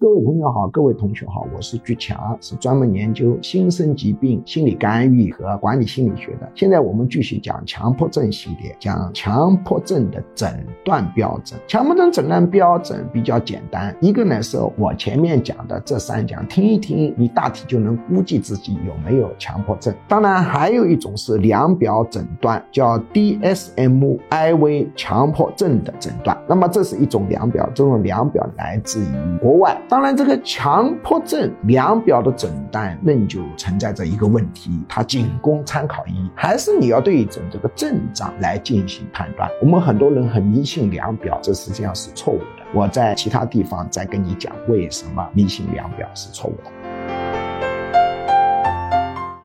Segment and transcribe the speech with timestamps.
[0.00, 6.50] 各位朋友好，各位同学好，我是居强，是专门研究新生疾病心理干预和管理心理学的。
[6.54, 11.60] 现在我们继续讲强迫症系列，讲强迫症的诊断标准。
[11.68, 19.94] 强迫症诊断标准比较简单，一个呢是我前面讲的这三讲，听一听，你大体就能估计自己有没有强迫症。
[20.08, 26.34] 当然，还有一种是量表诊断，叫 DSM-IV 强迫症的诊断。
[26.48, 29.78] 那么这是一种量表，这种量表来自于国外。
[29.90, 39.50] 当然，这个强迫症量表的诊断仍旧存在着一个问题，它仅供参考意义，还是你要对准这个症状来进行判断。
[39.60, 42.62] 我们很多人很迷信量表，这实际上是错误的。
[42.72, 46.70] 我在其他地方再跟你讲为什么迷信量表是错误的。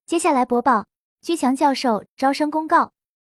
[0.05, 0.86] 接下来播报
[1.23, 2.91] 居强教授招生公告。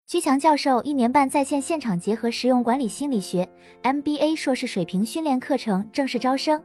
[0.07, 3.49] 居强教授一年半在线现场结合实用管理心理学
[3.83, 6.63] MBA 硕士水平训练课程正式招生。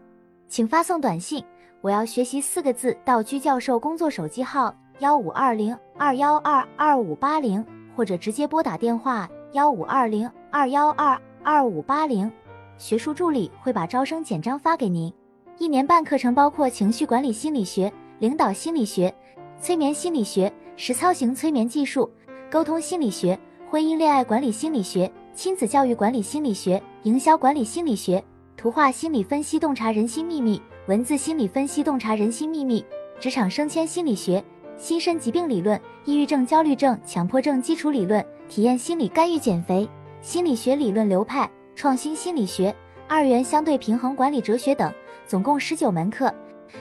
[0.48, 1.44] 请发送短信
[1.82, 7.64] “我要学习”四个字到居教授工作手机号幺五二零二幺二二五八零，
[7.96, 12.30] 或者直接拨打电话幺五二零二幺二二五八零，
[12.78, 15.12] 学术助理会把招生简章发给您。
[15.58, 19.14] 一年半课程包括情绪管理心理学、领导心理学、
[19.60, 22.10] 催眠心理学、实操型催眠技术、
[22.50, 28.22] 沟通心理学、婚姻恋爱管理心理学、亲子教育管理心理学、营销管理心理学。
[28.56, 32.82] 图画心理分析洞察人心秘密，文字心理分析洞察人心秘密，
[33.20, 34.42] 职场升迁心理学，
[34.78, 39.86] 心身疾病理论，抑郁症、焦虑症、强迫症基础理论，体验心理干预减肥，
[40.22, 42.74] 心理学理论流派，创新心理学，
[43.06, 44.90] 二元相对平衡管理哲学等，
[45.26, 46.34] 总共十九门课，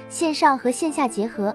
[0.07, 1.53] 线上和线下结合。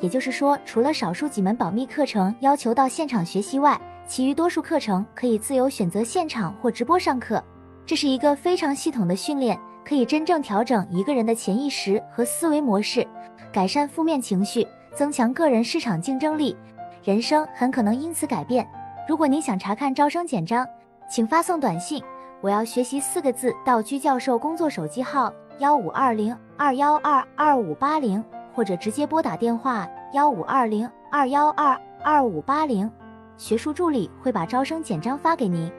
[0.00, 7.42] 也就是说，除了少数几门保密课程要求到现场学习外，其余多数课程可以自由选择现场或直播上课。
[7.84, 13.06] 这是一个非常系统的训练，可以真正调整一个人的潜意识和思维模式，
[13.52, 16.56] 改善负面情绪，增强个人市场竞争力，
[17.02, 18.66] 人生很可能因此改变。
[19.08, 20.66] 如果您想查看招生简章，
[21.10, 22.02] 请发送短信
[22.40, 28.24] “我要学习”四个字到居教授工作手机号幺五二零二幺二二五八零，
[28.54, 32.90] 或者直接拨打电话幺五二零二幺二二五八零，
[33.36, 35.70] 学术助理会把招生简章发给您。